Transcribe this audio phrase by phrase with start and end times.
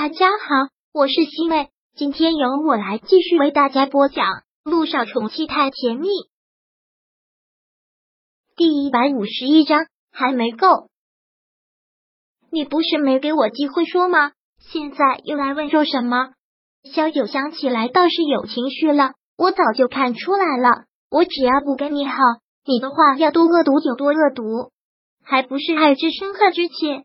[0.00, 4.26] 大家好，我是西妹，今天由我来继续为大家播讲
[4.62, 6.06] 《路上宠妻太甜蜜》
[8.54, 10.88] 第一百五十一章，还没够。
[12.52, 14.30] 你不是没给我机会说吗？
[14.60, 16.28] 现在又来问说什么？
[16.84, 20.84] 萧九想起来倒是有情绪了，我早就看出来了。
[21.10, 22.14] 我只要不跟你好，
[22.64, 24.70] 你的话要多恶毒就多恶毒，
[25.24, 27.02] 还不是爱之深恨之切。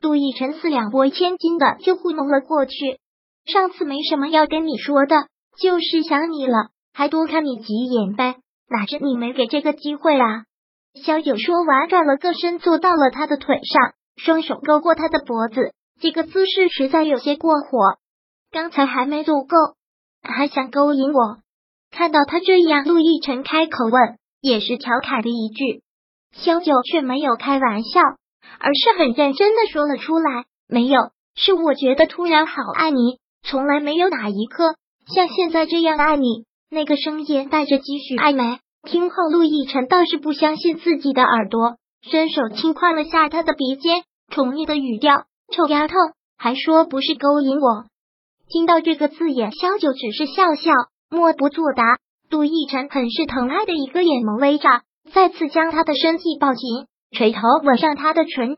[0.00, 2.98] 杜奕晨四两拨千斤的就糊弄了过去。
[3.44, 5.16] 上次没什么要跟你说的，
[5.60, 8.36] 就是想你了，还多看你几眼呗。
[8.70, 10.44] 哪知你没给这个机会啊！
[10.94, 17.96] 萧九说完，转了个身，坐到了他的腿上，双手勾过他的脖子，这个姿势实在有些过火。
[18.50, 19.56] 刚才还没做够，
[20.22, 21.38] 还想勾引我？
[21.90, 25.82] 看到他这样，陆亦辰开口问，也是调侃的一句。
[26.32, 28.00] 萧九却没有开玩笑。
[28.58, 30.98] 而是很认真的说了出来，没有，
[31.34, 34.74] 是我觉得突然好爱你，从来没有哪一刻
[35.14, 36.44] 像现在这样爱你。
[36.70, 45.94] 那个声音带着几许暧昧，听后陆亦辰倒是不相信自己的耳朵，伸手轻快了下他的鼻尖，宠溺的语调：“臭丫头，
[46.36, 47.86] 还说不是勾引我？”
[48.50, 50.72] 听到这个字眼，萧九只是笑笑，
[51.10, 51.84] 默不作答。
[52.30, 54.82] 陆亦辰很是疼爱的一个眼眸微眨，
[55.14, 56.86] 再次将他的身体抱紧。
[57.10, 58.56] 垂头吻上他的唇，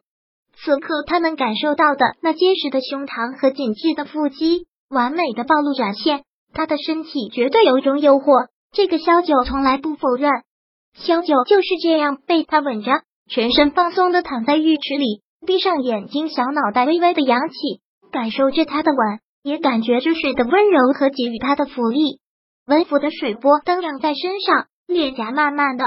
[0.57, 8.49] 此刻他能感受到的那结实的胸膛和紧致的腹肌，完美的暴露展现，他的身体绝对有种诱惑。
[8.73, 10.31] 这个萧九从来不否认，
[10.95, 17.57] 萧九就是这样被他吻着，全身放松的躺在浴池里，闭上眼睛，小脑袋微微的扬起，
[18.13, 22.21] 感受着他的吻，也感觉着水的温柔和给予他的抚力，
[22.67, 25.85] 温抚的水波荡漾在身上，脸颊慢慢的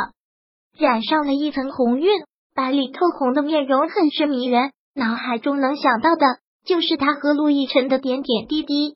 [0.77, 2.09] 染上了一层红晕。
[2.55, 6.25] 白里透红的面容很是迷人，脑海中能想到的
[6.65, 8.95] 就是他和陆亦辰的点点滴滴。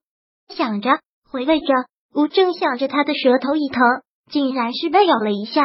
[0.50, 1.00] 想着，
[1.30, 1.68] 回味着，
[2.14, 3.82] 我正想着他的舌头一疼，
[4.32, 5.64] 竟然是被咬了一下。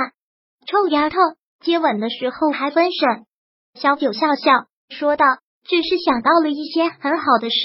[0.66, 1.16] 臭丫头，
[1.60, 3.26] 接吻的时候还分神。
[3.74, 4.52] 小九笑笑
[4.88, 5.26] 说道
[5.68, 7.56] ：“只是想到了一些很好的事，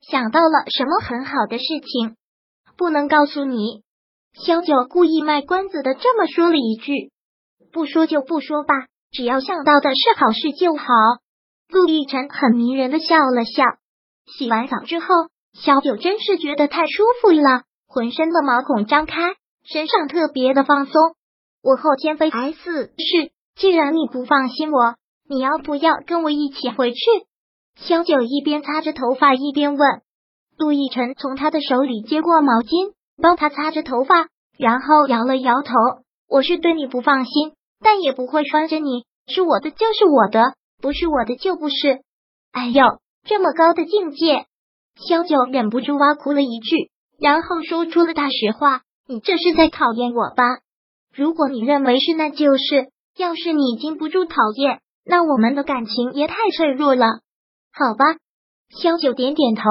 [0.00, 2.16] 想到了什么很好的事情，
[2.76, 3.82] 不能告诉你。”
[4.44, 7.10] 小九故意卖关子的这么说了一句
[7.72, 8.74] ：“不说就不说吧。”
[9.10, 10.84] 只要想到的是好事就好。
[11.68, 13.64] 陆亦辰很迷人的笑了笑。
[14.26, 15.06] 洗完澡之后，
[15.52, 20.92] 小九真是觉得太舒服了，浑身的毛孔张开，身上特别的放松。
[21.62, 24.96] 我后天飞 S 市，既然你不放心我，
[25.28, 26.98] 你要不要跟我一起回去？
[27.76, 30.02] 小九一边擦着头发一边问。
[30.56, 32.92] 陆亦辰从他的手里接过毛巾，
[33.22, 35.72] 帮他擦着头发，然后摇了摇头
[36.28, 42.00] ：“我是对你不放心。”但也不会拴着你，是我的就是我的，不是我的就不是。
[42.52, 42.82] 哎呦，
[43.24, 44.46] 这么高的境界，
[44.96, 46.90] 萧九忍不住挖苦了一句，
[47.20, 50.44] 然后说出了大实话：“你这是在考验我吧？
[51.14, 57.06] 如果你认为是，那就是；要是你经不住考验，那我们的感情也太脆弱了。
[57.72, 58.04] 好吧。”
[58.82, 59.62] 萧九点点头，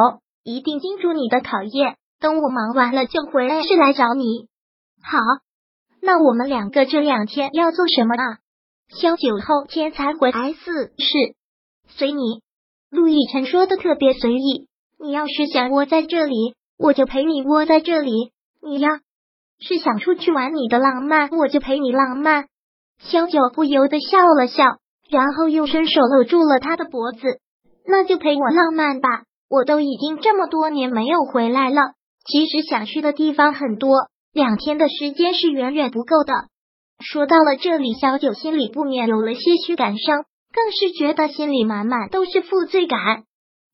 [0.43, 1.97] 一定经住你的考验。
[2.19, 4.47] 等我忙完了就回来，是来找你。
[5.03, 5.19] 好。
[6.07, 8.37] 那我们两个这两天要做什么啊？
[8.87, 11.35] 萧九后天才回 S 市，
[11.89, 12.39] 随你。
[12.89, 14.69] 陆亦辰说的特别随意。
[14.97, 18.31] 你要是想窝在这里，我就陪你窝在这里。
[18.63, 18.89] 你要
[19.59, 22.45] 是想出去玩你的浪漫，我就陪你浪漫。
[22.99, 24.63] 萧九不由得笑了笑，
[25.09, 27.19] 然后又伸手搂住了他的脖子。
[27.85, 29.23] 那就陪我浪漫吧。
[29.49, 31.81] 我都已经这么多年没有回来了，
[32.25, 33.91] 其实想去的地方很多。
[34.37, 36.31] 两天的时间是远远不够的。
[36.99, 43.23] 说到了这里，小九心里不免有了些许感伤，更是觉得心里满满都是负罪感。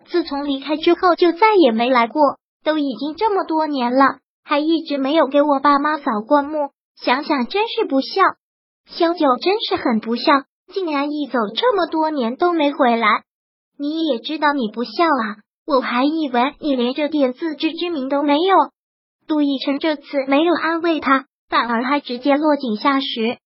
[0.06, 2.22] 自从离开之后，就再也没来过，
[2.64, 6.70] 都已经这么多年了，还一直没有给我爸妈扫过墓。
[6.96, 8.22] 想想真是不孝，
[8.86, 10.32] 小九真是很不孝，
[10.74, 13.24] 竟然一走这么多年都没回来。
[13.78, 18.56] 你也知道你不孝啊，我还以为你连这点自知之明都没有。
[19.28, 23.38] 杜奕晨这次没有安慰他，反而还直接落井下石。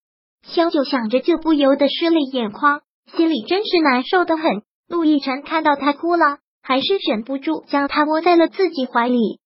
[0.44, 2.82] 萧九想着就不由得湿了眼眶，
[3.16, 4.64] 心里真是难受的很。
[4.88, 9.40] 陆亦辰看到他哭了，还是忍不住将他窝在了自己怀里。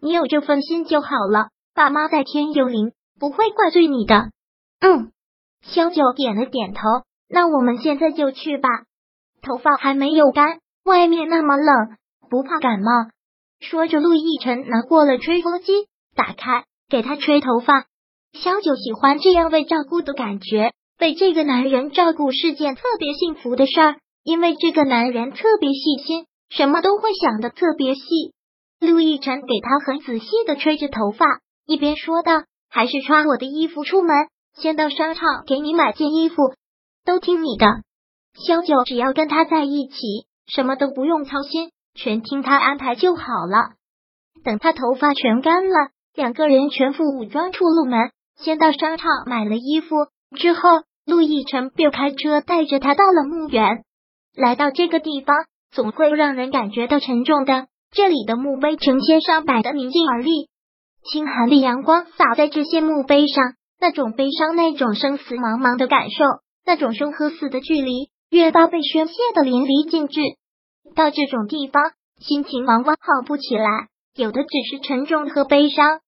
[0.00, 4.30] 你有这份心就好了，爸妈在天有灵，不会怪罪你的。
[4.80, 5.12] 嗯，
[5.62, 6.80] 萧九点了点头。
[7.28, 8.68] 那我们现在就去吧。
[9.42, 11.96] 头发还没有干，外面那么冷，
[12.30, 12.90] 不怕感冒。
[13.60, 15.72] 说着，陆亦辰拿过了吹风机，
[16.14, 17.86] 打开给他吹头发。
[18.32, 28.00] 萧九喜欢这样被照顾的感觉，被这个男人照顾是件特别幸福的事儿，因为这个男人特别细心，什么都会想的特别细。
[28.80, 31.24] 陆亦辰给他很仔细的吹着头发，
[31.66, 36.54] 一边说道：“还是穿我的衣服出门，先到商场给你买件衣服，
[37.04, 37.66] 都听你的。
[38.34, 39.96] 萧九只要跟他在一起，
[40.46, 43.74] 什么都不用操心，全听他安排就好了。”
[44.44, 49.96] 等他头发全干了，两个人全副武装出了门，先到商场买了衣服，
[50.36, 50.60] 之后
[51.04, 53.82] 陆亦辰便开车带着他到了墓园。
[54.36, 55.36] 来到这个地方，
[55.72, 57.66] 总会让人感觉到沉重的。
[57.90, 60.48] 这里的墓碑成千上百的宁静而立，
[61.10, 66.24] 清寒的阳光洒在这些墓碑上，那种悲伤，那种生死茫茫的感受，
[66.66, 70.20] 那种生和死的距离，越发被宣泄的淋漓尽致。
[70.94, 71.82] 到这种地方，
[72.18, 76.00] 心情往往好不起来，有的只是沉重和悲伤。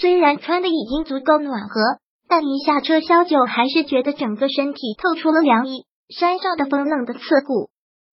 [0.00, 1.80] 虽然穿的已经足够暖和，
[2.28, 5.84] 但一下车，萧九还是觉得整个身体透出了凉意。
[6.08, 7.70] 山上的风冷的刺骨，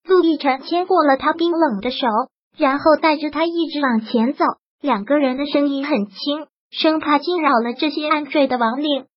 [0.07, 2.07] 陆亦辰牵过了他冰冷的手。
[2.55, 4.45] 然后带着他一直往前走，
[4.79, 9.07] 两个人的声音很轻，生怕惊扰了这些安睡的亡灵。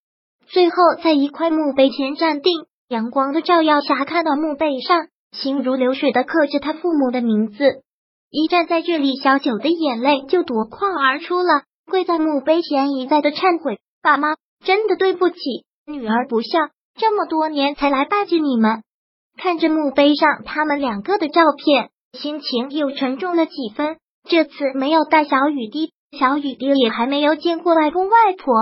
[0.46, 5.08] 最后在一块墓碑前站定，阳光的照耀下，看到墓碑上
[5.43, 7.83] 心如流水的刻着他父母的名字。
[8.31, 14.35] 一站在这里，小九的眼泪就夺眶而出了，跪在墓碑前一再的忏悔：“爸妈，
[14.65, 15.37] 真的对不起，
[15.87, 16.69] 女儿不孝，
[16.99, 18.83] 这么多年才来拜见你们。”
[19.38, 21.91] 看着墓碑上他们两个的照片。
[22.12, 23.99] 心情又沉重了几分。
[24.27, 28.55] 这次没有带小雨滴，小雨滴也还没有见过外公外婆。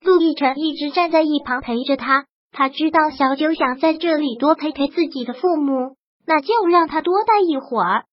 [0.00, 2.26] 陆亦辰一直站在一旁陪着他。
[2.52, 8.04] 他知道小九想在这里多陪陪自己的父母，那就让他多待一会儿。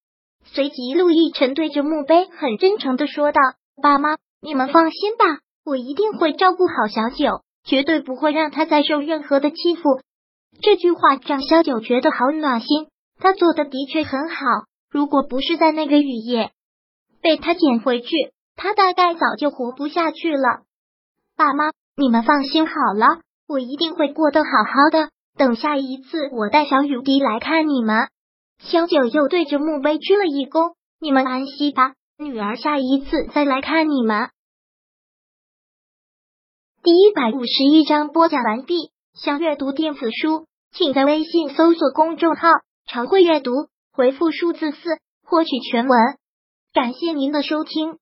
[0.43, 3.39] 随即，陆亦辰对着墓碑很真诚的说道
[3.81, 10.01] ：“爸妈，你们放心吧，我一定会照顾好小九，绝对不会让他再受任何的欺负。”
[10.61, 12.87] 这句话让小九觉得好暖心。
[13.19, 14.45] 他做的的确很好。
[14.89, 16.51] 如果不是在那个雨夜
[17.21, 18.09] 被他捡回去，
[18.55, 20.63] 他大概早就活不下去了。
[21.37, 25.11] 爸妈，你们放心好了，我一定会过得好好的。
[25.38, 28.10] 等下一次我带小雨滴来看你们，
[28.60, 30.75] 萧九又对着墓碑鞠了一躬。
[31.00, 34.30] 你们安息吧，女儿下一次再来看你们。
[36.83, 38.92] 第一百五十一章播讲完毕。
[39.13, 42.48] 想阅读电子书，请在微信搜索公众号
[42.88, 43.51] “常会阅读”。
[43.92, 44.78] 回复数字四
[45.25, 46.00] 获取全文，
[46.72, 47.98] 感谢您的收听。